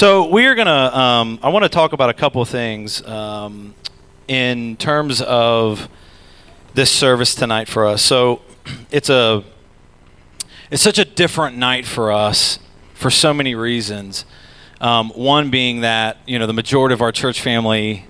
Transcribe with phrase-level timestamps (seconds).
[0.00, 0.96] So we're gonna.
[0.96, 3.74] Um, I want to talk about a couple of things um,
[4.28, 5.90] in terms of
[6.72, 8.00] this service tonight for us.
[8.00, 8.40] So
[8.90, 9.44] it's a.
[10.70, 12.58] It's such a different night for us
[12.94, 14.24] for so many reasons.
[14.80, 18.06] Um, one being that you know the majority of our church family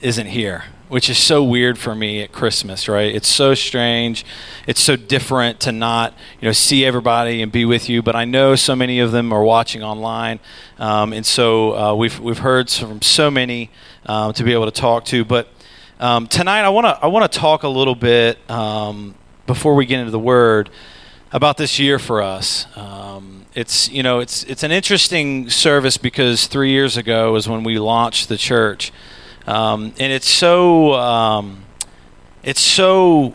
[0.00, 0.62] isn't here
[0.92, 3.14] which is so weird for me at Christmas, right?
[3.14, 4.26] It's so strange.
[4.66, 8.02] It's so different to not, you know, see everybody and be with you.
[8.02, 10.38] But I know so many of them are watching online,
[10.78, 13.70] um, and so uh, we've we've heard from so many
[14.04, 15.24] um, to be able to talk to.
[15.24, 15.48] But
[15.98, 19.14] um, tonight, I want to I want to talk a little bit um,
[19.46, 20.68] before we get into the Word
[21.32, 22.66] about this year for us.
[22.76, 27.64] Um, it's you know it's it's an interesting service because three years ago was when
[27.64, 28.92] we launched the church.
[29.46, 31.64] Um, and it's so um,
[32.42, 33.34] it's so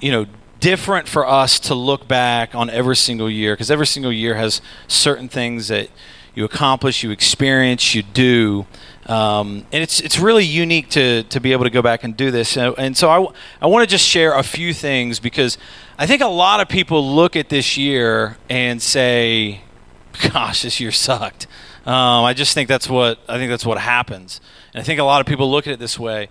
[0.00, 0.26] you know
[0.60, 4.60] different for us to look back on every single year because every single year has
[4.86, 5.88] certain things that
[6.34, 8.66] you accomplish, you experience, you do.
[9.06, 12.30] Um, and it's it's really unique to to be able to go back and do
[12.30, 12.56] this.
[12.56, 13.26] And, and so I,
[13.62, 15.58] I want to just share a few things because
[15.98, 19.62] I think a lot of people look at this year and say,
[20.32, 21.46] "Gosh, this year sucked."
[21.86, 24.40] Um, I just think that's what I think that's what happens.
[24.74, 26.28] And I think a lot of people look at it this way.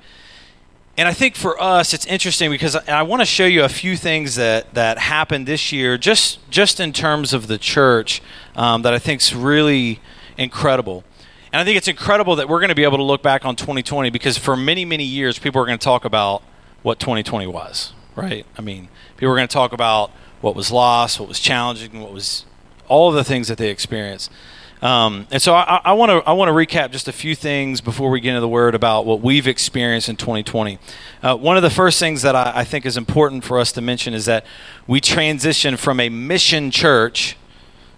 [0.98, 3.70] And I think for us, it's interesting because I, I want to show you a
[3.70, 8.22] few things that, that happened this year, just just in terms of the church,
[8.56, 10.02] um, that I think is really
[10.38, 11.04] incredible.
[11.52, 13.56] And I think it's incredible that we're going to be able to look back on
[13.56, 16.44] 2020 because for many, many years, people are going to talk about
[16.84, 18.46] what 2020 was, right?
[18.58, 20.12] I mean, people are going to talk about
[20.42, 22.46] what was lost, what was challenging, what was
[22.88, 24.32] all of the things that they experienced.
[24.82, 28.10] Um, and so I want to I want to recap just a few things before
[28.10, 30.80] we get into the word about what we've experienced in 2020.
[31.22, 33.82] Uh, one of the first things that I, I, think is important for us to
[33.82, 34.46] mention is that
[34.88, 37.36] we transitioned from a mission church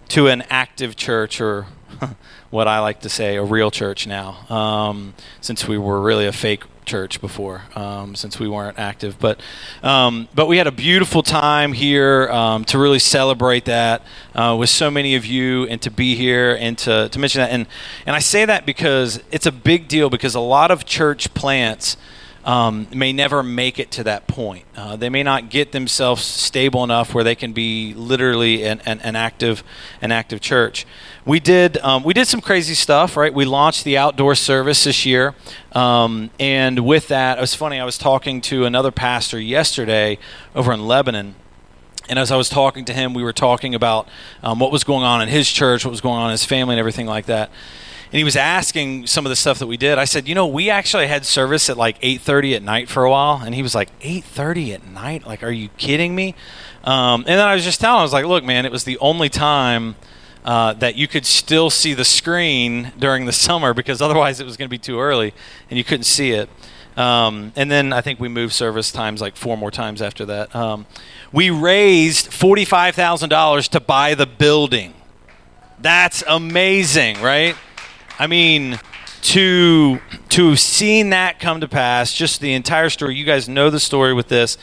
[0.09, 1.68] to an active church, or
[2.50, 6.32] what I like to say, a real church now, um, since we were really a
[6.32, 9.17] fake church before, um, since we weren't active.
[9.17, 9.39] But
[9.81, 14.03] um, but we had a beautiful time here um, to really celebrate that
[14.35, 17.52] uh, with so many of you, and to be here and to to mention that.
[17.52, 17.66] And
[18.06, 21.96] and I say that because it's a big deal because a lot of church plants.
[22.44, 24.66] Um, may never make it to that point.
[24.75, 29.00] Uh, they may not get themselves stable enough where they can be literally an, an,
[29.02, 29.63] an active
[30.02, 30.88] an active church
[31.25, 33.34] we did um, we did some crazy stuff, right?
[33.34, 35.35] We launched the outdoor service this year,
[35.74, 37.79] um, and with that, it was funny.
[37.79, 40.18] I was talking to another pastor yesterday
[40.56, 41.35] over in Lebanon.
[42.09, 44.09] And as I was talking to him, we were talking about
[44.44, 46.73] um, what was going on in his church, what was going on in his family,
[46.73, 47.52] and everything like that.
[48.11, 49.97] And he was asking some of the stuff that we did.
[49.97, 53.09] I said, you know, we actually had service at like 8:30 at night for a
[53.09, 55.25] while, and he was like, 8:30 at night?
[55.25, 56.35] Like, are you kidding me?
[56.83, 58.83] Um, and then I was just telling, him, I was like, look, man, it was
[58.83, 59.95] the only time
[60.44, 64.57] uh, that you could still see the screen during the summer because otherwise it was
[64.57, 65.33] going to be too early
[65.69, 66.49] and you couldn't see it.
[66.97, 70.53] Um, and then I think we moved service times like four more times after that.
[70.55, 70.85] Um,
[71.31, 74.93] we raised $45,000 to buy the building.
[75.79, 77.55] That's amazing, right?
[78.19, 78.79] I mean,
[79.22, 79.99] to
[80.29, 83.16] to have seen that come to pass, just the entire story.
[83.16, 84.57] You guys know the story with this.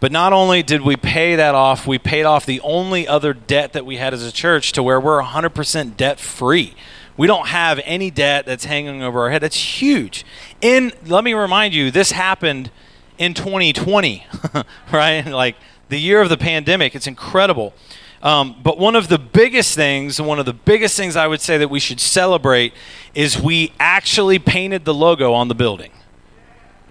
[0.00, 3.72] But not only did we pay that off, we paid off the only other debt
[3.72, 6.74] that we had as a church to where we're 100% debt free.
[7.16, 9.42] We don't have any debt that's hanging over our head.
[9.42, 10.24] That's huge.
[10.60, 12.70] In let me remind you, this happened
[13.18, 14.26] in 2020,
[14.92, 15.24] right?
[15.26, 15.56] Like
[15.88, 16.94] the year of the pandemic.
[16.94, 17.74] It's incredible.
[18.22, 21.58] Um, but one of the biggest things, one of the biggest things I would say
[21.58, 22.72] that we should celebrate
[23.14, 25.90] is we actually painted the logo on the building.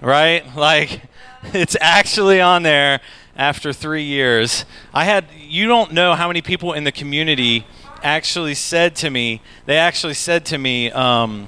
[0.01, 0.43] Right?
[0.55, 1.03] Like
[1.43, 2.99] it's actually on there
[3.35, 4.65] after three years.
[4.93, 7.65] I had, you don't know how many people in the community
[8.03, 11.47] actually said to me, they actually said to me, um,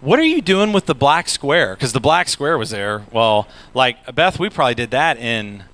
[0.00, 1.74] what are you doing with the black square?
[1.74, 3.04] Because the black square was there.
[3.12, 5.64] Well, like Beth, we probably did that in,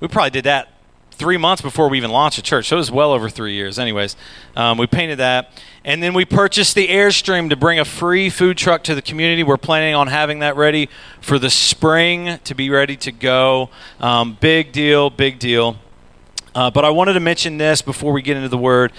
[0.00, 0.73] we probably did that
[1.14, 2.68] three months before we even launched a church.
[2.68, 3.78] So it was well over three years.
[3.78, 4.16] Anyways,
[4.56, 5.50] um, we painted that.
[5.84, 9.42] And then we purchased the Airstream to bring a free food truck to the community.
[9.42, 10.88] We're planning on having that ready
[11.20, 13.70] for the spring to be ready to go.
[14.00, 15.76] Um, big deal, big deal.
[16.54, 18.92] Uh, but I wanted to mention this before we get into the word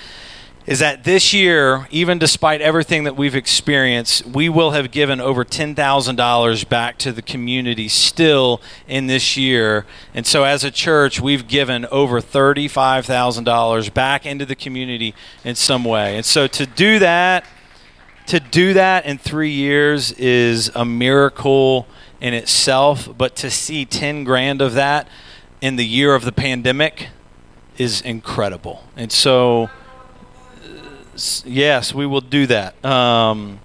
[0.68, 5.46] is that this year, even despite everything that we've experienced, we will have given over
[5.46, 9.86] $10,000 back to the community still in this year.
[10.14, 15.14] And so, as a church, we've given over $35,000 back into the community
[15.44, 16.16] in some way.
[16.16, 17.46] And so, to do that,
[18.28, 21.86] to do that in three years is a miracle
[22.20, 25.08] in itself, but to see 10 grand of that
[25.62, 27.10] in the year of the pandemic
[27.78, 28.84] is incredible.
[28.96, 29.70] And so,
[31.46, 32.84] Yes, we will do that.
[32.84, 33.60] Um,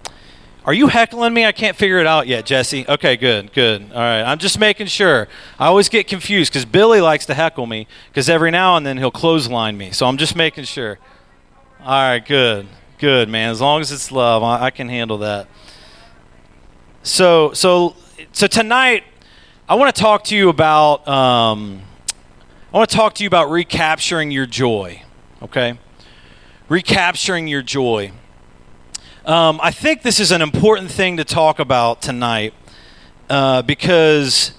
[0.64, 1.44] Are you heckling me?
[1.44, 2.87] I can't figure it out yet, Jesse.
[2.88, 3.82] Okay, good, good.
[3.93, 5.26] All right, I'm just making sure.
[5.58, 8.99] I always get confused because Billy likes to heckle me because every now and then
[8.99, 9.91] he'll clothesline me.
[9.91, 10.99] So I'm just making sure.
[11.81, 12.69] All right, good,
[12.99, 13.50] good, man.
[13.50, 15.49] As long as it's love, I, I can handle that.
[17.02, 17.97] So, so,
[18.32, 19.05] so tonight,
[19.69, 21.08] I want to talk to you about.
[21.08, 21.81] Um,
[22.73, 25.02] I want to talk to you about recapturing your joy.
[25.43, 25.79] Okay,
[26.70, 28.12] recapturing your joy.
[29.26, 32.55] Um, I think this is an important thing to talk about tonight
[33.28, 34.52] uh, because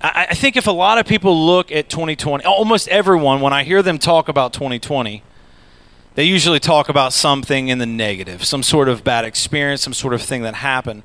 [0.00, 3.62] I, I, think if a lot of people look at 2020, almost everyone, when I
[3.62, 5.22] hear them talk about 2020,
[6.14, 10.14] they usually talk about something in the negative, some sort of bad experience, some sort
[10.14, 11.02] of thing that happened.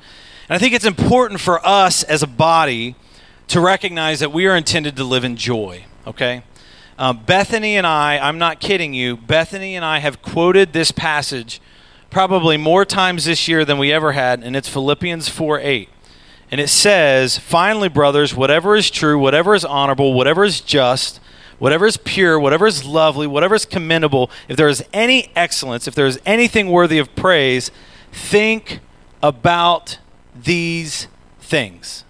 [0.47, 2.95] And I think it's important for us as a body
[3.49, 6.43] to recognize that we are intended to live in joy, okay?
[6.97, 11.59] Um, Bethany and I, I'm not kidding you, Bethany and I have quoted this passage
[12.09, 15.89] probably more times this year than we ever had, and it's Philippians 4 8.
[16.51, 21.19] And it says, Finally, brothers, whatever is true, whatever is honorable, whatever is just,
[21.59, 25.95] whatever is pure, whatever is lovely, whatever is commendable, if there is any excellence, if
[25.95, 27.71] there is anything worthy of praise,
[28.13, 28.79] think
[29.21, 29.97] about
[30.33, 31.09] these
[31.41, 32.04] things.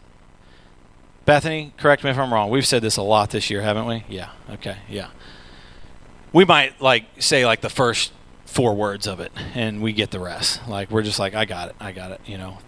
[1.25, 2.49] Bethany, correct me if I'm wrong.
[2.49, 4.03] We've said this a lot this year, haven't we?
[4.07, 4.29] Yeah.
[4.51, 4.77] Okay.
[4.87, 5.07] Yeah.
[6.31, 8.11] We might like say like the first
[8.45, 10.67] four words of it and we get the rest.
[10.67, 12.21] Like we're just like, I got it, I got it.
[12.25, 12.59] You know,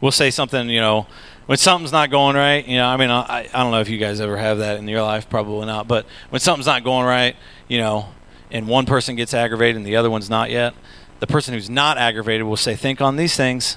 [0.00, 0.70] we'll say something.
[0.70, 1.06] You know,
[1.46, 2.66] when something's not going right.
[2.66, 4.88] You know, I mean, I I don't know if you guys ever have that in
[4.88, 5.86] your life, probably not.
[5.86, 7.36] But when something's not going right,
[7.68, 8.08] you know,
[8.50, 10.74] and one person gets aggravated and the other one's not yet,
[11.20, 13.76] the person who's not aggravated will say, "Think on these things,"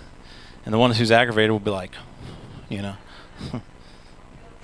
[0.66, 1.92] and the one who's aggravated will be like,
[2.70, 2.96] you know.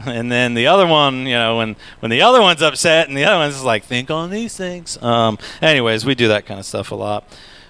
[0.07, 3.25] and then the other one, you know, when when the other one's upset and the
[3.25, 5.01] other one's like, think on these things.
[5.01, 7.27] Um, anyways, we do that kind of stuff a lot,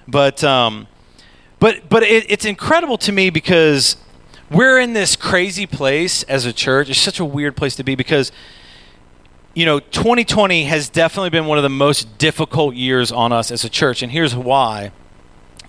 [0.07, 0.87] but um,
[1.59, 3.97] but but it, it's incredible to me because
[4.51, 6.89] we're in this crazy place as a church.
[6.89, 8.31] It's such a weird place to be because
[9.53, 13.63] you know 2020 has definitely been one of the most difficult years on us as
[13.63, 14.91] a church, and here's why.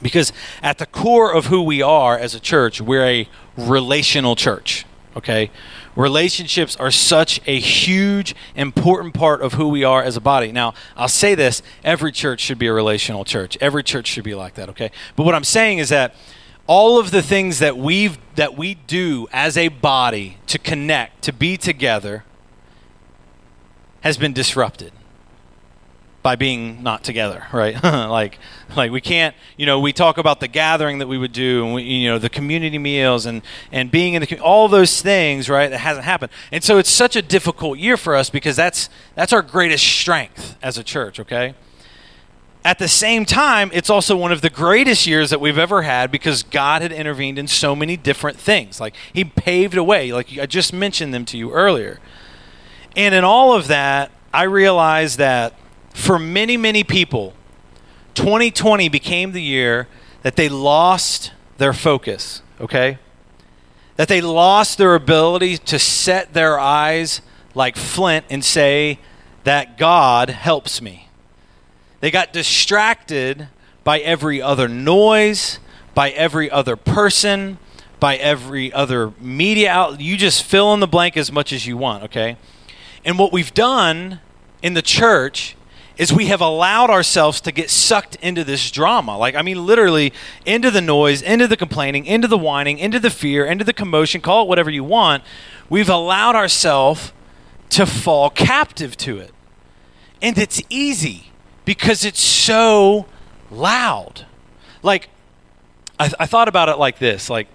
[0.03, 0.33] Because
[0.63, 4.85] at the core of who we are as a church, we're a relational church.
[5.17, 5.51] Okay,
[5.97, 10.53] relationships are such a huge, important part of who we are as a body.
[10.53, 13.57] Now, I'll say this every church should be a relational church.
[13.61, 14.91] Every church should be like that, okay?
[15.17, 16.15] But what I'm saying is that
[16.67, 21.33] all of the things that we've that we do as a body to connect to
[21.33, 22.25] be together
[24.01, 24.93] has been disrupted
[26.27, 27.81] by being not together, right?
[27.85, 28.41] like,
[28.75, 31.73] like we can't, you know, we talk about the gathering that we would do, and
[31.73, 35.71] we, you know, the community meals, and and being in the all those things, right?
[35.71, 39.33] That hasn't happened, and so it's such a difficult year for us because that's that's
[39.33, 41.55] our greatest strength as a church, okay.
[42.65, 46.11] At the same time, it's also one of the greatest years that we've ever had
[46.11, 48.81] because God had intervened in so many different things.
[48.81, 52.01] Like He paved a way, like I just mentioned them to you earlier.
[52.97, 55.55] And in all of that, I realized that
[55.97, 57.33] for many, many people,
[58.15, 59.89] 2020 became the year
[60.23, 62.99] that they lost their focus, okay?
[63.97, 67.23] That they lost their ability to set their eyes
[67.55, 68.99] like flint and say
[69.45, 71.09] that God helps me.
[72.01, 73.49] They got distracted
[73.83, 75.59] by every other noise,
[75.95, 77.57] by every other person,
[77.99, 80.03] by every other media outlet.
[80.03, 82.37] You just fill in the blank as much as you want, okay?
[83.03, 84.21] And what we've done
[84.63, 85.56] in the church
[85.97, 89.17] is we have allowed ourselves to get sucked into this drama.
[89.17, 90.13] Like, I mean, literally
[90.45, 94.21] into the noise, into the complaining, into the whining, into the fear, into the commotion,
[94.21, 95.23] call it whatever you want.
[95.71, 97.13] We've allowed ourselves
[97.71, 99.33] to fall captive to it.
[100.21, 101.33] And it's easy
[101.65, 103.07] because it's so
[103.51, 104.27] loud.
[104.83, 105.09] Like,
[105.99, 107.49] I, th- I thought about it like this like,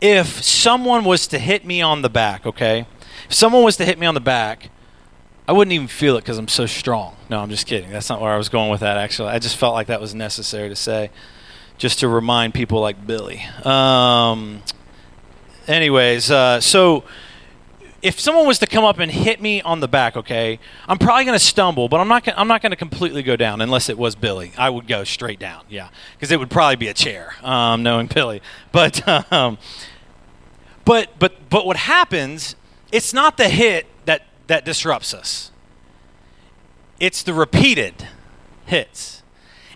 [0.00, 2.86] if someone was to hit me on the back, okay?
[3.26, 4.70] If someone was to hit me on the back,
[5.46, 7.16] I wouldn't even feel it because I'm so strong.
[7.28, 7.90] No, I'm just kidding.
[7.90, 9.28] That's not where I was going with that, actually.
[9.28, 11.10] I just felt like that was necessary to say,
[11.76, 13.42] just to remind people like Billy.
[13.62, 14.62] Um,
[15.68, 17.04] anyways, uh, so
[18.00, 21.24] if someone was to come up and hit me on the back, okay, I'm probably
[21.26, 22.24] going to stumble, but I'm not.
[22.24, 24.52] Gonna, I'm not going to completely go down unless it was Billy.
[24.56, 28.06] I would go straight down, yeah, because it would probably be a chair, um, knowing
[28.06, 28.40] Billy.
[28.72, 29.58] But, um,
[30.86, 32.56] but, but, but what happens?
[32.90, 33.86] It's not the hit
[34.46, 35.50] that disrupts us.
[37.00, 38.08] It's the repeated
[38.66, 39.22] hits.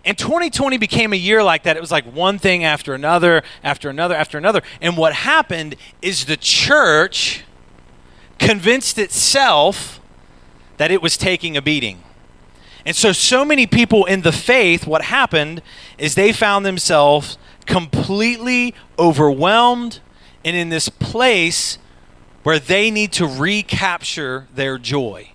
[0.05, 1.77] And 2020 became a year like that.
[1.77, 4.63] It was like one thing after another, after another, after another.
[4.81, 7.45] And what happened is the church
[8.39, 10.01] convinced itself
[10.77, 12.03] that it was taking a beating.
[12.87, 15.61] And so, so many people in the faith, what happened
[15.99, 20.01] is they found themselves completely overwhelmed
[20.45, 21.79] and in this place
[22.49, 25.31] where they need to recapture their joy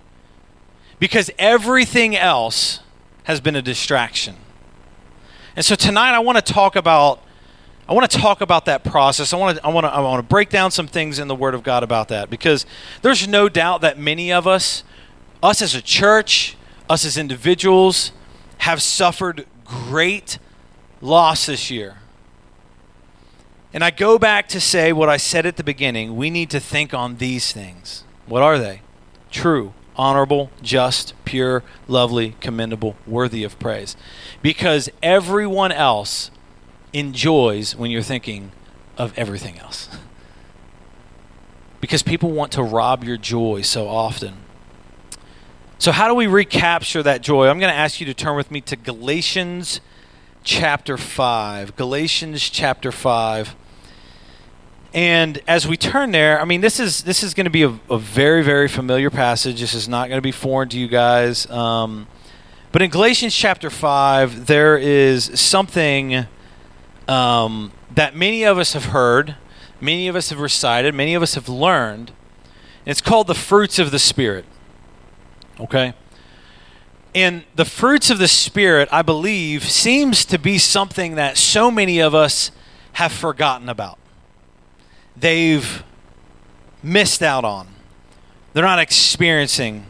[0.98, 2.80] because everything else
[3.22, 4.34] has been a distraction.
[5.54, 7.22] And so tonight I want to talk about
[7.88, 9.32] I want to talk about that process.
[9.32, 11.36] I want to I want to I want to break down some things in the
[11.36, 12.66] word of God about that because
[13.02, 14.82] there's no doubt that many of us
[15.40, 16.56] us as a church,
[16.90, 18.10] us as individuals
[18.58, 20.40] have suffered great
[21.00, 21.98] loss this year.
[23.74, 26.14] And I go back to say what I said at the beginning.
[26.14, 28.04] We need to think on these things.
[28.26, 28.82] What are they?
[29.32, 33.96] True, honorable, just, pure, lovely, commendable, worthy of praise.
[34.42, 36.30] Because everyone else
[36.92, 38.52] enjoys when you're thinking
[38.96, 39.88] of everything else.
[41.80, 44.36] because people want to rob your joy so often.
[45.78, 47.48] So, how do we recapture that joy?
[47.48, 49.80] I'm going to ask you to turn with me to Galatians
[50.44, 51.76] chapter 5.
[51.76, 53.54] Galatians chapter 5.
[54.94, 57.80] And as we turn there, I mean, this is this is going to be a,
[57.90, 59.60] a, very very familiar passage.
[59.60, 61.50] This is not going to be foreign to you guys.
[61.50, 62.06] Um,
[62.70, 66.26] but in Galatians chapter five, there is something
[67.08, 69.34] um, that many of us have heard,
[69.80, 72.12] many of us have recited, many of us have learned.
[72.86, 74.44] It's called the fruits of the Spirit.
[75.58, 75.92] Okay.
[77.16, 82.00] And the fruits of the Spirit, I believe, seems to be something that so many
[82.00, 82.52] of us
[82.92, 83.98] have forgotten about
[85.16, 85.82] they've
[86.82, 87.68] missed out on.
[88.52, 89.86] They're not experiencing.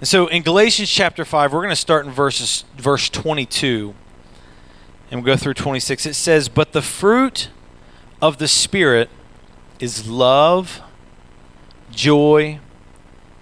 [0.00, 3.94] And so in Galatians chapter 5, we're going to start in verses verse 22
[5.10, 6.06] and we'll go through 26.
[6.06, 7.48] It says, "But the fruit
[8.20, 9.10] of the spirit
[9.78, 10.80] is love,
[11.90, 12.58] joy,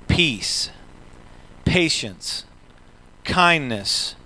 [0.09, 0.71] peace,
[1.65, 2.45] patience,
[3.25, 4.17] kindness,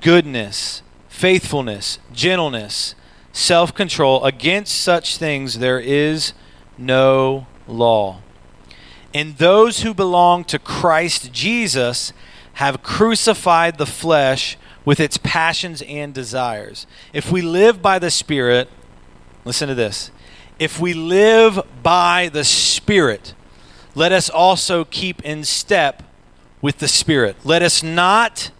[0.00, 2.94] goodness, faithfulness, gentleness,
[3.32, 4.24] self-control.
[4.24, 6.34] Against such things there is
[6.78, 8.20] no law.
[9.14, 12.12] And those who belong to Christ Jesus
[12.54, 16.86] have crucified the flesh with its passions and desires.
[17.12, 18.68] If we live by the Spirit,
[19.44, 20.10] listen to this.
[20.58, 23.34] If we live by the Spirit,
[23.94, 26.02] let us also keep in step
[26.60, 27.36] with the Spirit.
[27.44, 28.50] Let us not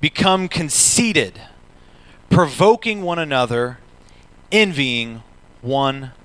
[0.00, 1.40] become conceited,
[2.28, 3.78] provoking one another,
[4.50, 5.22] envying
[5.60, 6.21] one another.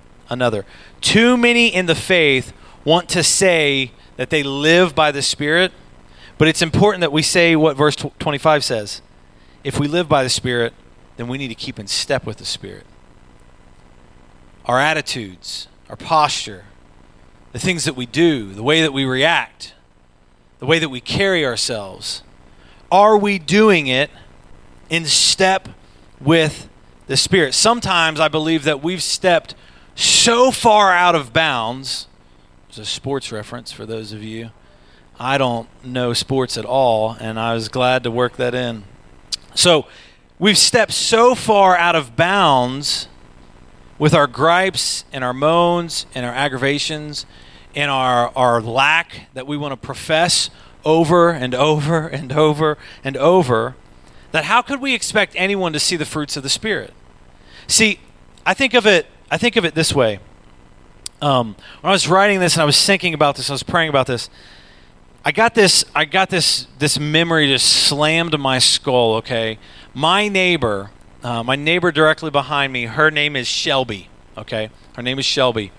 [1.02, 2.54] Too many in the faith
[2.84, 5.72] want to say that they live by the Spirit,
[6.38, 9.02] but it's important that we say what verse 25 says.
[9.64, 10.74] If we live by the Spirit,
[11.18, 12.86] then we need to keep in step with the Spirit.
[14.66, 16.66] Our attitudes, our posture,
[17.54, 19.74] the things that we do, the way that we react,
[20.60, 22.24] the way that we carry ourselves,
[22.92, 24.10] are we doing it
[24.90, 25.70] in step
[26.20, 26.70] with
[27.08, 27.54] the Spirit?
[27.54, 29.56] Sometimes I believe that we've stepped
[29.98, 32.08] so far out of bounds.
[32.70, 34.52] It's a sports reference for those of you.
[35.20, 38.84] I don't know sports at all, and I was glad to work that in.
[39.56, 39.88] So
[40.38, 43.08] we've stepped so far out of bounds
[43.98, 47.26] with our gripes and our moans and our aggravations
[47.74, 50.52] and our, our lack that we want to profess
[50.86, 53.76] over and over and over and over
[54.32, 56.94] that how could we expect anyone to see the fruits of the Spirit?
[57.66, 58.00] See,
[58.46, 60.20] I think of it I think of it this way.
[61.22, 63.90] Um, when I was writing this and I was thinking about this, I was praying
[63.90, 64.30] about this.
[65.26, 65.84] I got this.
[65.94, 66.68] I got this.
[66.80, 69.16] This memory just slammed my skull.
[69.16, 69.60] Okay,
[69.94, 70.92] my neighbor,
[71.24, 72.86] uh, my neighbor directly behind me.
[72.86, 74.10] Her name is Shelby.
[74.38, 75.72] Okay, her name is Shelby,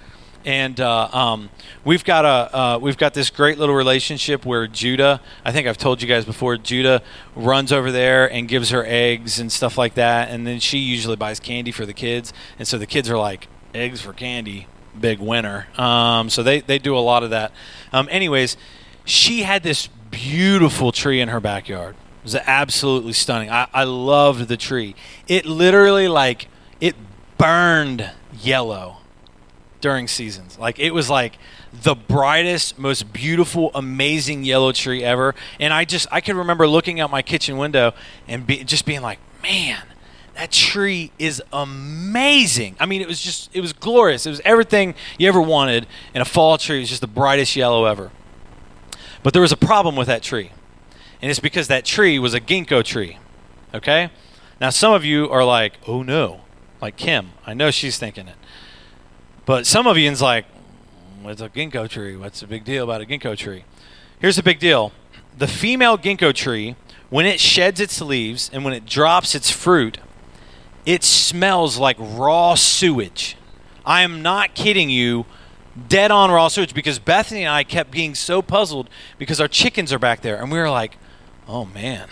[0.45, 1.51] and uh, um,
[1.85, 5.21] we've got a uh, we've got this great little relationship where Judah.
[5.45, 6.57] I think I've told you guys before.
[6.57, 7.03] Judah
[7.35, 11.17] runs over there and gives her eggs and stuff like that, and then she usually
[11.17, 14.67] buys candy for the kids, and so the kids are like eggs for candy,
[14.99, 15.67] big winner.
[15.77, 17.53] Um, so they they do a lot of that.
[17.93, 18.57] Um, anyways
[19.09, 21.97] she had this beautiful tree in her backyard.
[22.19, 23.51] It was absolutely stunning.
[23.51, 24.95] I, I loved the tree.
[25.27, 26.49] It literally like
[26.81, 26.95] it
[27.39, 28.98] burned yellow
[29.81, 30.59] during seasons.
[30.59, 31.39] Like it was like
[31.73, 35.35] the brightest, most beautiful, amazing yellow tree ever.
[35.61, 37.95] And I just I can remember looking out my kitchen window
[38.27, 39.83] and be, just being like, man,
[40.35, 42.77] that tree is amazing.
[42.79, 44.27] I mean, it was just it was glorious.
[44.27, 46.81] It was everything you ever wanted in a fall tree.
[46.81, 48.11] Was just the brightest yellow ever.
[49.23, 50.53] But there was a problem with that tree.
[51.21, 53.19] And it's because that tree was a ginkgo tree.
[53.75, 54.11] Okay?
[54.61, 56.43] Now, some of you are like, oh no.
[56.81, 57.33] Like Kim.
[57.45, 58.37] I know she's thinking it.
[59.49, 60.45] But some of you's like,
[61.23, 62.17] what's a ginkgo tree?
[62.17, 63.65] What's the big deal about a ginkgo tree?
[64.19, 64.93] Here's the big deal
[65.39, 66.77] the female ginkgo tree,
[67.09, 70.01] when it sheds its leaves and when it drops its fruit,
[70.85, 73.39] it smells like raw sewage.
[73.87, 75.25] I am not kidding you.
[75.89, 79.95] Dead on raw sewage because Bethany and I kept being so puzzled because our chickens
[79.95, 80.99] are back there and we were like,
[81.49, 82.07] oh man,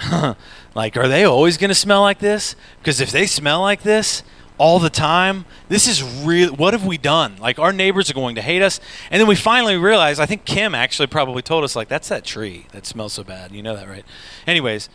[0.74, 2.56] like, are they always going to smell like this?
[2.78, 4.22] Because if they smell like this,
[4.58, 5.44] all the time.
[5.68, 6.54] This is real.
[6.54, 7.36] What have we done?
[7.38, 8.80] Like our neighbors are going to hate us.
[9.10, 10.20] And then we finally realized.
[10.20, 13.52] I think Kim actually probably told us like that's that tree that smells so bad.
[13.52, 14.04] You know that, right?
[14.46, 14.88] Anyways,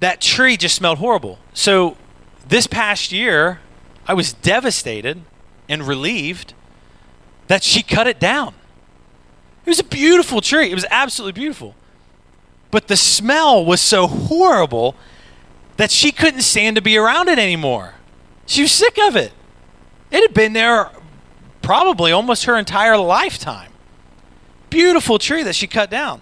[0.00, 1.38] that tree just smelled horrible.
[1.52, 1.96] So
[2.48, 3.60] this past year,
[4.06, 5.22] I was devastated
[5.68, 6.54] and relieved
[7.46, 8.54] that she cut it down.
[9.64, 10.70] It was a beautiful tree.
[10.70, 11.74] It was absolutely beautiful.
[12.70, 14.94] But the smell was so horrible
[15.76, 17.94] that she couldn't stand to be around it anymore.
[18.50, 19.32] She was sick of it.
[20.10, 20.90] It had been there
[21.62, 23.70] probably almost her entire lifetime.
[24.70, 26.20] Beautiful tree that she cut down.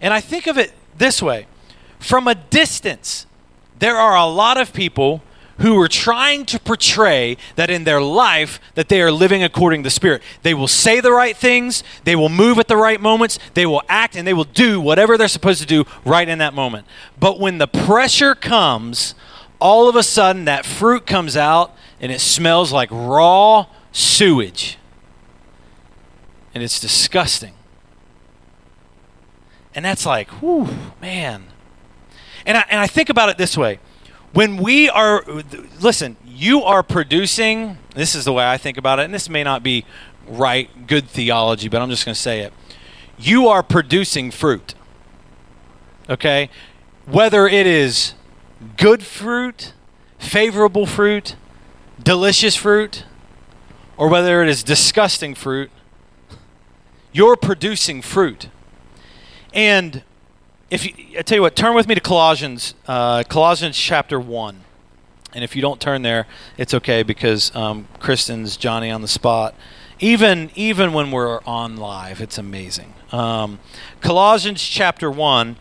[0.00, 1.46] And I think of it this way
[2.00, 3.26] from a distance,
[3.78, 5.22] there are a lot of people
[5.58, 9.86] who are trying to portray that in their life that they are living according to
[9.86, 13.40] the spirit they will say the right things they will move at the right moments
[13.54, 16.54] they will act and they will do whatever they're supposed to do right in that
[16.54, 16.86] moment
[17.18, 19.16] but when the pressure comes
[19.60, 24.78] all of a sudden that fruit comes out and it smells like raw sewage.
[26.54, 27.54] And it's disgusting.
[29.74, 30.68] And that's like, whew,
[31.00, 31.44] man.
[32.46, 33.78] And I, and I think about it this way.
[34.32, 35.24] When we are,
[35.80, 39.42] listen, you are producing, this is the way I think about it, and this may
[39.42, 39.84] not be
[40.26, 42.52] right, good theology, but I'm just going to say it.
[43.18, 44.74] You are producing fruit.
[46.08, 46.50] Okay?
[47.06, 48.14] Whether it is
[48.76, 49.72] good fruit,
[50.18, 51.36] favorable fruit,
[52.02, 53.04] delicious fruit,
[53.96, 55.70] or whether it is disgusting fruit,
[57.12, 58.48] you're producing fruit.
[59.52, 60.02] And
[60.70, 64.60] if you, I tell you what, turn with me to Colossians, uh, Colossians chapter one.
[65.34, 69.54] And if you don't turn there, it's okay because um, Kristen's Johnny on the spot.
[70.00, 72.94] Even even when we're on live, it's amazing.
[73.10, 73.58] Um,
[74.00, 75.56] Colossians chapter one,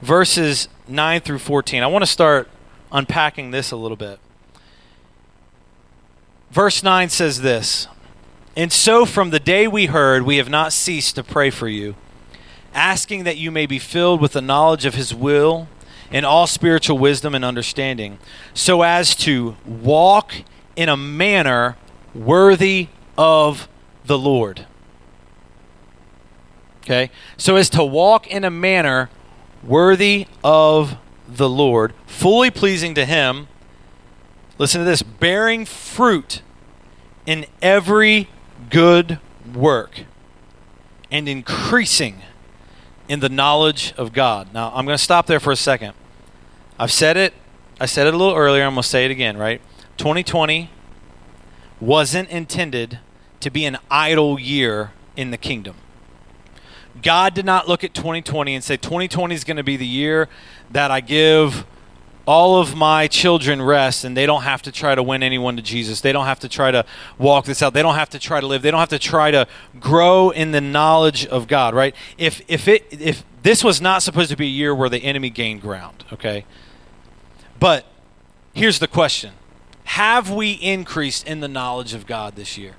[0.00, 1.82] verses 9 through 14.
[1.82, 2.48] I want to start
[2.92, 4.18] unpacking this a little bit.
[6.50, 7.88] Verse 9 says this
[8.56, 11.94] And so from the day we heard, we have not ceased to pray for you,
[12.74, 15.68] asking that you may be filled with the knowledge of his will
[16.10, 18.18] and all spiritual wisdom and understanding,
[18.54, 20.34] so as to walk
[20.76, 21.76] in a manner
[22.14, 23.68] worthy of
[24.04, 24.66] the Lord.
[26.84, 27.10] Okay?
[27.36, 29.10] So as to walk in a manner
[29.66, 30.96] worthy of
[31.28, 33.48] the Lord, fully pleasing to Him.
[34.58, 36.42] Listen to this bearing fruit
[37.26, 38.28] in every
[38.70, 39.18] good
[39.54, 40.04] work
[41.10, 42.22] and increasing
[43.08, 44.52] in the knowledge of God.
[44.52, 45.92] Now, I'm going to stop there for a second.
[46.78, 47.34] I've said it,
[47.80, 49.60] I said it a little earlier, I'm going to say it again, right?
[49.98, 50.70] 2020
[51.80, 52.98] wasn't intended
[53.40, 55.76] to be an idle year in the kingdom.
[57.02, 60.28] God did not look at 2020 and say 2020 is going to be the year
[60.70, 61.66] that I give
[62.26, 65.62] all of my children rest and they don't have to try to win anyone to
[65.62, 66.00] Jesus.
[66.00, 66.84] They don't have to try to
[67.18, 67.72] walk this out.
[67.72, 68.62] They don't have to try to live.
[68.62, 69.46] They don't have to try to
[69.78, 71.94] grow in the knowledge of God, right?
[72.18, 75.30] If if it if this was not supposed to be a year where the enemy
[75.30, 76.44] gained ground, okay?
[77.60, 77.86] But
[78.52, 79.34] here's the question.
[79.84, 82.74] Have we increased in the knowledge of God this year?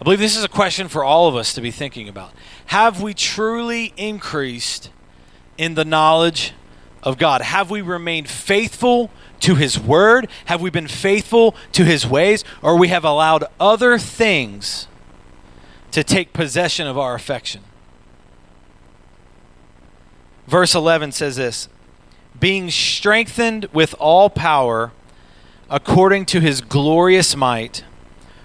[0.00, 2.32] I believe this is a question for all of us to be thinking about.
[2.68, 4.90] Have we truly increased
[5.56, 6.52] in the knowledge
[7.02, 7.40] of God?
[7.40, 10.28] Have we remained faithful to His Word?
[10.44, 12.44] Have we been faithful to His ways?
[12.60, 14.86] Or we have allowed other things
[15.92, 17.62] to take possession of our affection?
[20.46, 21.70] Verse 11 says this
[22.38, 24.92] Being strengthened with all power
[25.70, 27.82] according to His glorious might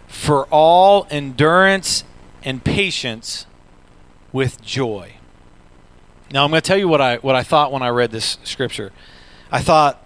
[0.07, 2.05] for all endurance
[2.41, 3.47] and patience
[4.33, 5.13] with joy.
[6.31, 8.39] Now I'm going to tell you what I what I thought when I read this
[8.43, 8.91] scripture.
[9.51, 10.03] I thought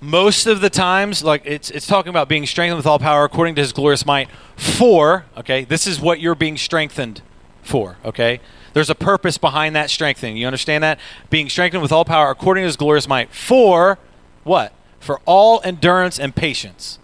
[0.00, 3.54] most of the times like it's it's talking about being strengthened with all power according
[3.56, 5.64] to his glorious might for, okay?
[5.64, 7.20] This is what you're being strengthened
[7.62, 8.40] for, okay?
[8.72, 10.36] There's a purpose behind that strengthening.
[10.36, 10.98] You understand that?
[11.28, 13.98] Being strengthened with all power according to his glorious might for
[14.44, 14.72] what?
[14.98, 16.98] For all endurance and patience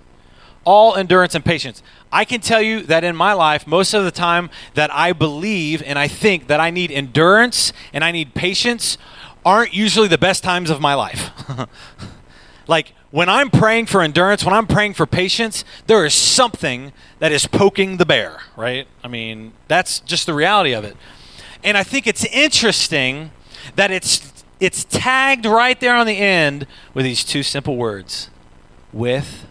[0.64, 1.82] all endurance and patience.
[2.14, 5.82] I can tell you that in my life, most of the time that I believe
[5.82, 8.96] and I think that I need endurance and I need patience
[9.44, 11.32] aren't usually the best times of my life.
[12.68, 17.32] like when I'm praying for endurance, when I'm praying for patience, there is something that
[17.32, 18.86] is poking the bear, right?
[19.02, 20.96] I mean, that's just the reality of it.
[21.64, 23.32] And I think it's interesting
[23.74, 28.30] that it's it's tagged right there on the end with these two simple words
[28.92, 29.46] with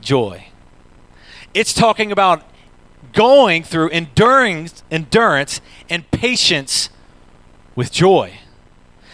[0.00, 0.49] joy.
[1.52, 2.42] It's talking about
[3.12, 6.90] going through enduring endurance and patience
[7.74, 8.34] with joy.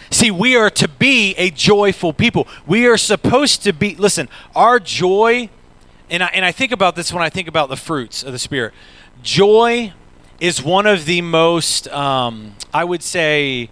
[0.09, 2.47] See, we are to be a joyful people.
[2.65, 5.49] We are supposed to be, listen, our joy,
[6.09, 8.39] and I, and I think about this when I think about the fruits of the
[8.39, 8.73] Spirit.
[9.21, 9.93] Joy
[10.39, 13.69] is one of the most, um, I would say,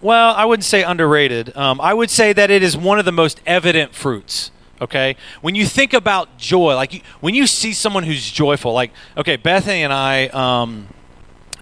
[0.00, 1.56] well, I wouldn't say underrated.
[1.56, 4.50] Um, I would say that it is one of the most evident fruits.
[4.80, 9.36] Okay, when you think about joy, like when you see someone who's joyful, like okay,
[9.36, 10.88] Bethany and I, um,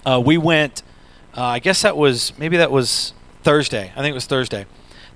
[0.06, 0.82] uh, we went.
[1.36, 3.92] Uh, I guess that was maybe that was Thursday.
[3.96, 4.66] I think it was Thursday.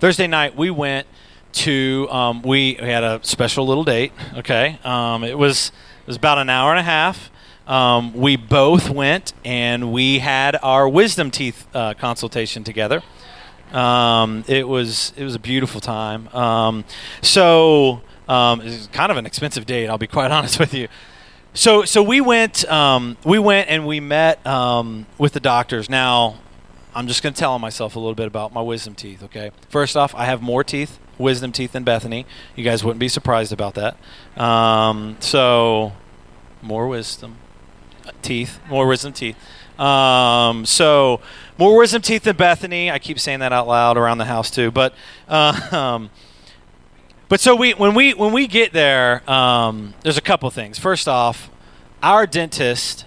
[0.00, 1.06] Thursday night we went
[1.52, 2.08] to.
[2.10, 4.12] Um, we, we had a special little date.
[4.34, 7.30] Okay, um, it was it was about an hour and a half.
[7.68, 13.02] Um, we both went and we had our wisdom teeth uh, consultation together.
[13.72, 16.28] Um, it was it was a beautiful time.
[16.28, 16.84] Um,
[17.22, 19.88] so um, it was kind of an expensive date.
[19.88, 20.88] I'll be quite honest with you.
[21.54, 25.90] So so we went um, we went and we met um, with the doctors.
[25.90, 26.36] Now
[26.94, 29.22] I'm just going to tell myself a little bit about my wisdom teeth.
[29.24, 29.50] Okay.
[29.68, 32.26] First off, I have more teeth, wisdom teeth than Bethany.
[32.54, 33.96] You guys wouldn't be surprised about that.
[34.40, 35.92] Um, so
[36.60, 37.36] more wisdom
[38.20, 39.36] teeth, more wisdom teeth.
[39.78, 41.20] Um, so
[41.58, 42.90] more wisdom teeth than Bethany.
[42.90, 44.70] I keep saying that out loud around the house too.
[44.70, 44.94] But
[45.28, 46.10] uh, um,
[47.28, 50.78] but so we when we when we get there, um, there's a couple things.
[50.78, 51.50] First off,
[52.02, 53.06] our dentist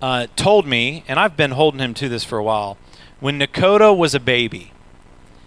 [0.00, 2.78] uh, told me, and I've been holding him to this for a while.
[3.18, 4.72] When Nakota was a baby,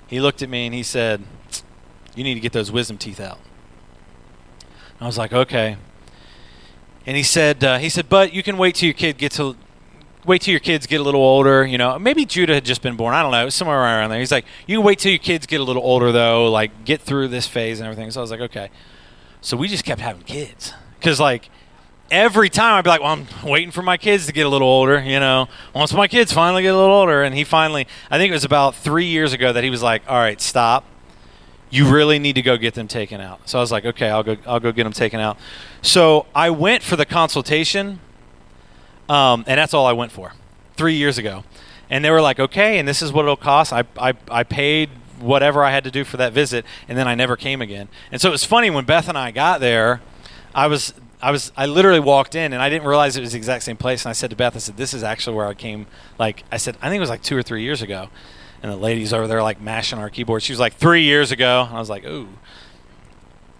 [0.07, 1.23] he looked at me and he said,
[2.15, 3.39] "You need to get those wisdom teeth out."
[4.99, 5.77] I was like, "Okay."
[7.05, 9.55] and he said uh, he said, but you can wait till your kid gets a
[10.25, 11.65] wait till your kids get a little older.
[11.65, 13.13] You know, maybe Judah had just been born.
[13.13, 14.19] I don't know, somewhere around there.
[14.19, 17.29] He's like, you wait till your kids get a little older though, like get through
[17.29, 18.11] this phase and everything.
[18.11, 18.69] So I was like, okay.
[19.41, 21.49] So we just kept having kids because like
[22.11, 24.67] every time I'd be like, well, I'm waiting for my kids to get a little
[24.67, 24.99] older.
[25.01, 28.31] You know, once my kids finally get a little older, and he finally, I think
[28.31, 30.85] it was about three years ago that he was like, all right, stop
[31.69, 33.47] you really need to go get them taken out.
[33.47, 35.37] So I was like, okay, I'll go, I'll go get them taken out.
[35.81, 37.99] So I went for the consultation,
[39.09, 40.33] um, and that's all I went for
[40.75, 41.43] three years ago.
[41.89, 43.73] And they were like, okay, and this is what it'll cost.
[43.73, 47.15] I, I, I paid whatever I had to do for that visit, and then I
[47.15, 47.89] never came again.
[48.11, 50.01] And so it was funny when Beth and I got there,
[50.53, 53.37] I was I was I literally walked in and I didn't realize it was the
[53.37, 54.05] exact same place.
[54.05, 56.57] And I said to Beth, I said, "This is actually where I came." Like I
[56.57, 58.09] said, I think it was like two or three years ago
[58.61, 60.43] and the ladies over there like mashing our keyboard.
[60.43, 61.65] She was like three years ago.
[61.67, 62.27] And I was like, ooh.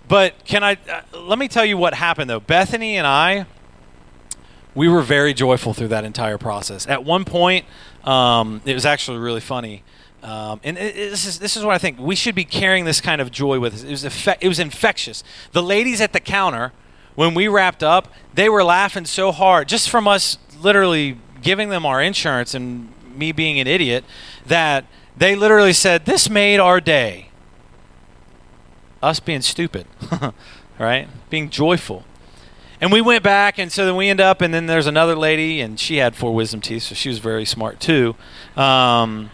[0.08, 0.78] But can I?
[0.90, 2.40] Uh, let me tell you what happened though.
[2.40, 3.46] Bethany and I,
[4.76, 6.88] we were very joyful through that entire process.
[6.88, 7.66] At one point,
[8.04, 9.84] um, it was actually really funny.
[10.22, 12.86] Um, and it, it, this is this is what I think we should be carrying
[12.86, 13.84] this kind of joy with us.
[13.84, 15.24] It was effect, it was infectious.
[15.54, 16.74] The ladies at the counter,
[17.16, 21.86] when we wrapped up, they were laughing so hard just from us literally giving them
[21.86, 24.04] our insurance and me being an idiot
[24.46, 24.86] that
[25.18, 27.30] they literally said, This made our day.
[29.02, 29.88] Us being stupid,
[30.80, 31.08] right?
[31.30, 32.04] Being joyful.
[32.82, 35.60] And we went back, and so then we end up, and then there's another lady,
[35.60, 38.16] and she had four wisdom teeth, so she was very smart too.
[38.56, 39.32] Um,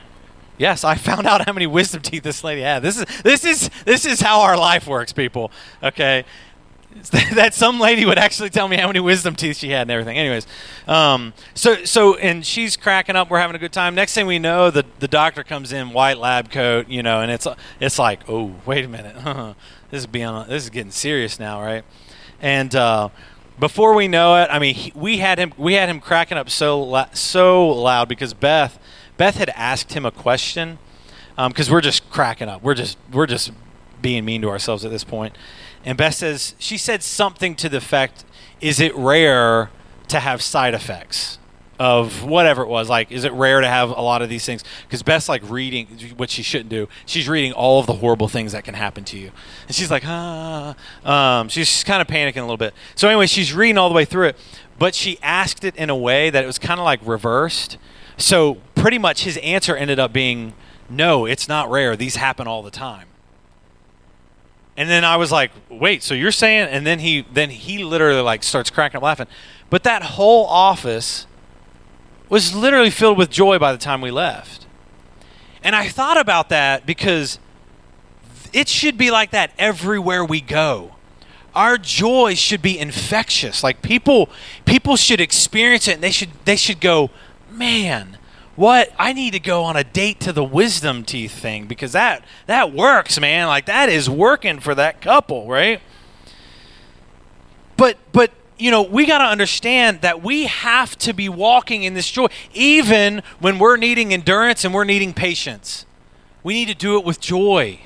[0.58, 2.82] yes, I found out how many wisdom teeth this lady had.
[2.82, 5.52] This is this is this is how our life works, people.
[5.84, 6.26] Okay,
[7.34, 10.18] that some lady would actually tell me how many wisdom teeth she had and everything.
[10.18, 10.48] Anyways,
[10.88, 13.30] um, so so and she's cracking up.
[13.30, 13.94] We're having a good time.
[13.94, 17.30] Next thing we know, the the doctor comes in, white lab coat, you know, and
[17.30, 17.46] it's
[17.80, 19.16] it's like, oh, wait a minute,
[19.92, 20.50] this is beyond.
[20.50, 21.84] This is getting serious now, right?
[22.42, 23.10] And uh,
[23.60, 26.50] before we know it, I mean, he, we had him we had him cracking up
[26.50, 28.80] so so loud because Beth
[29.18, 30.78] Beth had asked him a question
[31.36, 32.62] because um, we're just cracking up.
[32.62, 33.52] We're just we're just
[34.02, 35.36] being mean to ourselves at this point.
[35.84, 38.26] And Beth says, she said something to the effect,
[38.60, 39.70] is it rare
[40.08, 41.38] to have side effects?
[41.80, 42.90] Of whatever it was.
[42.90, 44.64] Like, is it rare to have a lot of these things?
[44.84, 46.88] Because Beth's like reading what she shouldn't do.
[47.06, 49.32] She's reading all of the horrible things that can happen to you,
[49.68, 50.76] and she's like, ah.
[51.04, 52.74] Um, she's kind of panicking a little bit.
[52.96, 54.38] So anyway, she's reading all the way through it,
[54.80, 57.78] but she asked it in a way that it was kind of like reversed.
[58.18, 60.54] So pretty much his answer ended up being,
[60.90, 61.96] no, it's not rare.
[61.96, 63.08] These happen all the time.
[64.78, 68.22] And then I was like, "Wait, so you're saying?" And then he then he literally
[68.22, 69.28] like starts cracking up laughing.
[69.70, 71.28] But that whole office
[72.30, 74.66] was literally filled with joy by the time we left.
[75.64, 77.40] And I thought about that because
[78.54, 80.96] it should be like that everywhere we go.
[81.54, 83.64] Our joy should be infectious.
[83.64, 84.30] Like people
[84.66, 87.10] people should experience it and they should they should go,
[87.50, 88.18] "Man,
[88.56, 92.26] what I need to go on a date to the wisdom teeth thing because that
[92.48, 93.48] that works, man.
[93.48, 95.82] Like that is working for that couple, right?
[97.78, 101.94] but but you know, we got to understand that we have to be walking in
[101.94, 105.86] this joy, even when we're needing endurance and we're needing patience.
[106.44, 107.82] We need to do it with joy.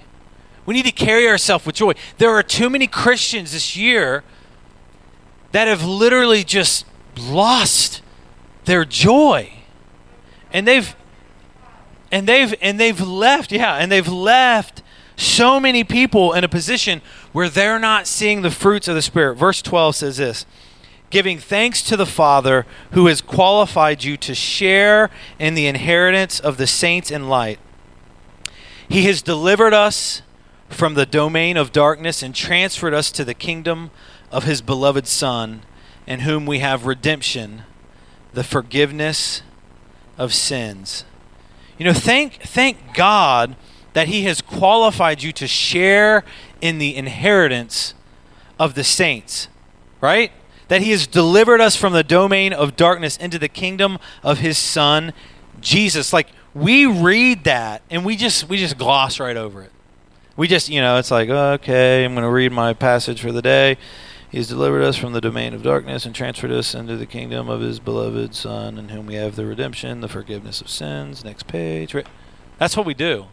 [0.65, 1.93] We need to carry ourselves with joy.
[2.17, 4.23] There are too many Christians this year
[5.51, 6.85] that have literally just
[7.17, 8.01] lost
[8.65, 9.51] their joy.
[10.53, 10.95] And they've
[12.11, 14.83] and they've and they've left, yeah, and they've left
[15.15, 19.35] so many people in a position where they're not seeing the fruits of the Spirit.
[19.35, 20.45] Verse 12 says this
[21.09, 26.57] giving thanks to the Father who has qualified you to share in the inheritance of
[26.57, 27.59] the saints in light.
[28.87, 30.21] He has delivered us
[30.69, 33.89] from the domain of darkness and transferred us to the kingdom
[34.31, 35.63] of his beloved Son,
[36.05, 37.63] in whom we have redemption,
[38.33, 39.41] the forgiveness
[40.17, 41.05] of sins.
[41.77, 43.55] You know, thank thank God
[43.93, 46.23] that he has qualified you to share
[46.61, 47.93] in the inheritance
[48.59, 49.47] of the saints,
[50.01, 50.31] right?
[50.67, 54.57] That he has delivered us from the domain of darkness into the kingdom of his
[54.57, 55.13] son
[55.61, 56.13] Jesus.
[56.13, 59.71] Like we read that and we just we just gloss right over it.
[60.35, 63.41] We just, you know, it's like, okay, I'm going to read my passage for the
[63.41, 63.77] day.
[64.29, 67.59] He's delivered us from the domain of darkness and transferred us into the kingdom of
[67.59, 71.25] his beloved Son, in whom we have the redemption, the forgiveness of sins.
[71.25, 71.93] Next page.
[72.57, 73.25] That's what we do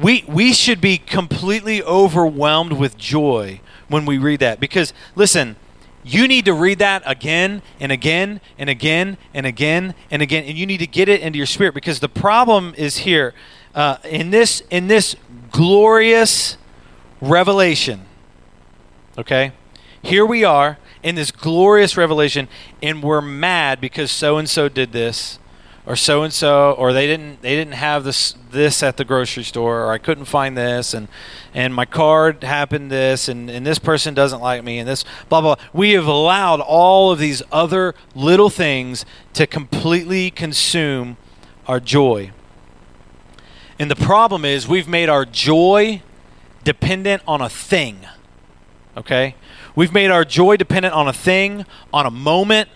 [0.00, 4.60] we we should be completely overwhelmed with joy when we read that.
[4.60, 5.56] Because listen
[6.04, 10.56] you need to read that again and again and again and again and again and
[10.56, 11.74] you need to get it into your spirit.
[11.74, 13.34] Because the problem is here
[13.74, 15.16] uh, in this in this
[15.50, 16.56] glorious
[17.20, 18.04] revelation
[19.16, 19.52] okay
[20.00, 22.48] here we are in this glorious revelation
[22.82, 25.38] and we're mad because so and so did this
[25.88, 29.42] or so and so or they didn't they didn't have this this at the grocery
[29.42, 31.08] store or I couldn't find this and
[31.54, 35.40] and my card happened this and, and this person doesn't like me and this blah
[35.40, 35.56] blah.
[35.72, 41.16] We have allowed all of these other little things to completely consume
[41.66, 42.32] our joy.
[43.78, 46.02] And the problem is we've made our joy
[46.64, 48.06] dependent on a thing
[48.98, 49.36] okay?
[49.76, 52.68] We've made our joy dependent on a thing on a moment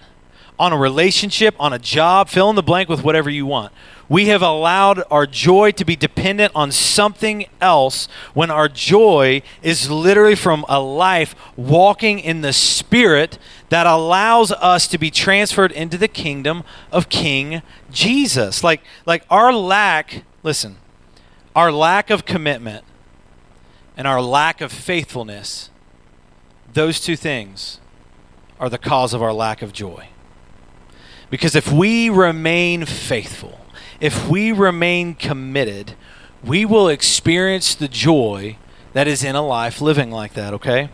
[0.63, 3.73] on a relationship, on a job, fill in the blank with whatever you want.
[4.09, 9.91] We have allowed our joy to be dependent on something else when our joy is
[9.91, 15.99] literally from a life walking in the Spirit that allows us to be transferred into
[15.99, 18.63] the kingdom of King Jesus.
[18.63, 20.77] Like, like our lack, listen,
[21.57, 22.85] our lack of commitment
[23.97, 25.71] and our lack of faithfulness,
[26.73, 27.81] those two things
[28.61, 30.07] are the cause of our lack of joy.
[31.33, 33.59] Because if we remain faithful,
[34.01, 35.95] if we remain committed,
[36.45, 38.59] we will experience the joy
[38.93, 40.91] that is in a life living like that, okay?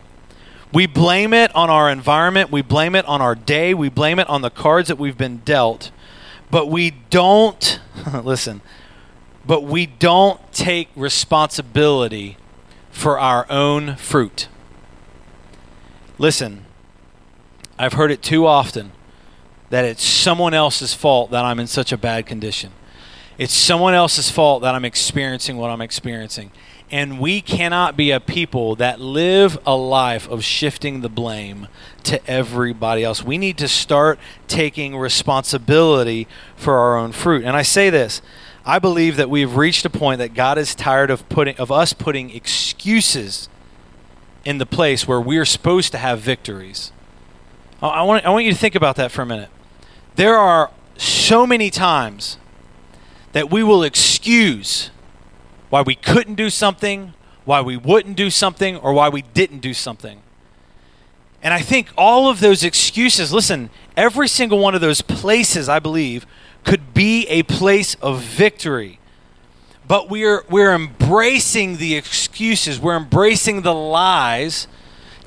[0.71, 4.29] We blame it on our environment, we blame it on our day, we blame it
[4.29, 5.91] on the cards that we've been dealt,
[6.49, 7.81] but we don't,
[8.23, 8.61] listen,
[9.45, 12.37] but we don't take responsibility
[12.91, 14.47] for our own fruit.
[16.17, 16.63] Listen,
[17.77, 18.93] I've heard it too often
[19.69, 22.71] that it's someone else's fault that I'm in such a bad condition.
[23.37, 26.51] It's someone else's fault that I'm experiencing what I'm experiencing.
[26.91, 31.67] And we cannot be a people that live a life of shifting the blame
[32.03, 33.23] to everybody else.
[33.23, 37.45] We need to start taking responsibility for our own fruit.
[37.45, 38.21] And I say this,
[38.65, 41.93] I believe that we've reached a point that God is tired of putting of us
[41.93, 43.49] putting excuses
[44.43, 46.91] in the place where we're supposed to have victories.
[47.81, 49.49] I want, I want you to think about that for a minute.
[50.19, 52.35] There are so many times
[53.31, 54.91] that we will excuse
[55.69, 57.13] why we couldn't do something,
[57.45, 60.21] why we wouldn't do something, or why we didn't do something.
[61.41, 65.79] And I think all of those excuses, listen, every single one of those places, I
[65.79, 66.25] believe,
[66.65, 68.99] could be a place of victory.
[69.87, 74.67] But we're, we're embracing the excuses, we're embracing the lies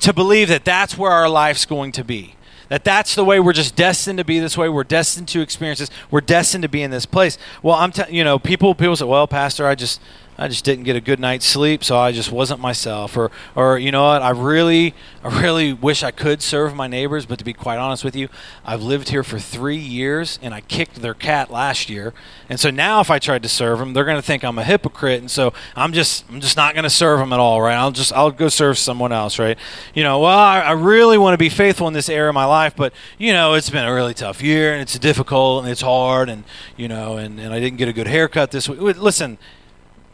[0.01, 2.35] to believe that that's where our life's going to be.
[2.69, 4.69] That that's the way we're just destined to be this way.
[4.69, 5.89] We're destined to experience this.
[6.09, 7.37] We're destined to be in this place.
[7.61, 10.01] Well, I'm, t- you know, people people say, well, Pastor, I just
[10.37, 13.15] I just didn't get a good night's sleep, so I just wasn't myself.
[13.15, 14.21] Or, or you know what?
[14.21, 18.03] I really, I really wish I could serve my neighbors, but to be quite honest
[18.03, 18.29] with you,
[18.65, 22.13] I've lived here for three years, and I kicked their cat last year,
[22.49, 24.63] and so now if I tried to serve them, they're going to think I'm a
[24.63, 27.75] hypocrite, and so I'm just, I'm just not going to serve them at all, right?
[27.75, 29.57] I'll just, I'll go serve someone else, right?
[29.93, 32.45] You know, well, I, I really want to be faithful in this area of my
[32.45, 35.81] life, but you know, it's been a really tough year, and it's difficult, and it's
[35.81, 36.43] hard, and
[36.75, 38.79] you know, and, and I didn't get a good haircut this week.
[38.97, 39.37] Listen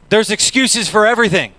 [0.10, 1.54] there's excuses for everything.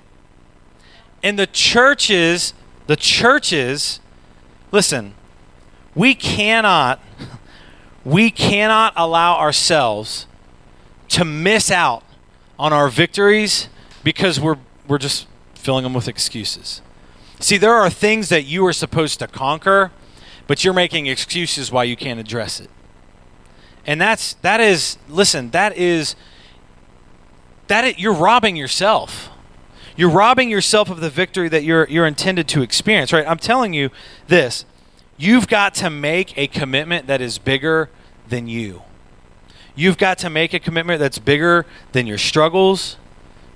[1.22, 2.54] And the churches,
[2.86, 4.00] the churches
[4.72, 5.14] listen,
[5.94, 7.00] we cannot
[8.04, 10.26] we cannot allow ourselves
[11.08, 12.02] to miss out
[12.58, 13.68] on our victories
[14.02, 16.80] because we're we're just filling them with excuses.
[17.38, 19.92] See, there are things that you are supposed to conquer,
[20.46, 22.70] but you're making excuses why you can't address it.
[23.86, 26.16] And that's that is listen, that is
[27.70, 29.30] that you're robbing yourself.
[29.96, 33.26] You're robbing yourself of the victory that you're you're intended to experience, right?
[33.26, 33.90] I'm telling you
[34.28, 34.64] this.
[35.16, 37.90] You've got to make a commitment that is bigger
[38.28, 38.82] than you.
[39.74, 42.96] You've got to make a commitment that's bigger than your struggles,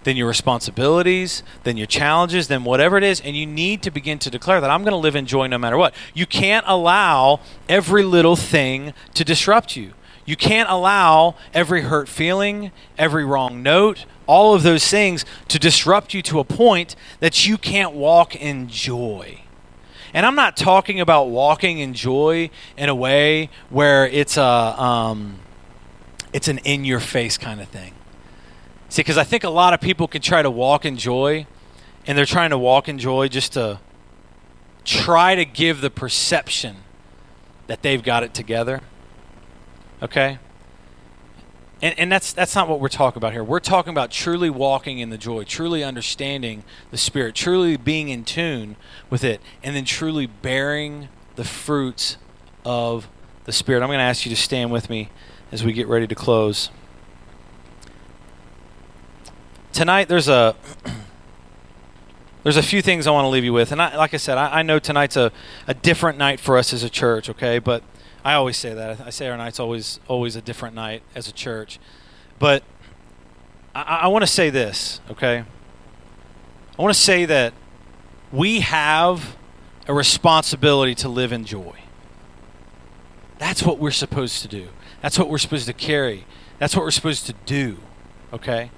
[0.04, 3.20] than your responsibilities, than your challenges, than whatever it is.
[3.20, 5.58] And you need to begin to declare that I'm going to live in joy no
[5.58, 5.94] matter what.
[6.12, 9.94] You can't allow every little thing to disrupt you.
[10.26, 16.14] You can't allow every hurt feeling, every wrong note, all of those things to disrupt
[16.14, 19.42] you to a point that you can't walk in joy.
[20.14, 25.40] And I'm not talking about walking in joy in a way where it's a um,
[26.32, 27.94] it's an in your face kind of thing.
[28.88, 31.46] See, because I think a lot of people can try to walk in joy,
[32.06, 33.80] and they're trying to walk in joy just to
[34.84, 36.76] try to give the perception
[37.66, 38.82] that they've got it together.
[40.04, 40.38] Okay?
[41.82, 43.42] And, and that's that's not what we're talking about here.
[43.42, 48.24] We're talking about truly walking in the joy, truly understanding the Spirit, truly being in
[48.24, 48.76] tune
[49.10, 52.16] with it, and then truly bearing the fruits
[52.64, 53.08] of
[53.44, 53.82] the Spirit.
[53.82, 55.10] I'm going to ask you to stand with me
[55.50, 56.70] as we get ready to close.
[59.72, 60.54] Tonight, there's a
[62.44, 64.38] there's a few things I want to leave you with, and I, like I said,
[64.38, 65.32] I, I know tonight's a,
[65.66, 67.28] a different night for us as a church.
[67.28, 67.82] Okay, but
[68.24, 69.00] I always say that.
[69.00, 71.78] I say our night's always always a different night as a church.
[72.38, 72.62] But
[73.74, 75.44] I, I want to say this, okay?
[76.78, 77.52] I want to say that
[78.32, 79.36] we have
[79.86, 81.76] a responsibility to live in joy.
[83.38, 84.68] That's what we're supposed to do.
[85.02, 86.24] That's what we're supposed to carry.
[86.58, 87.78] That's what we're supposed to do,
[88.32, 88.70] okay?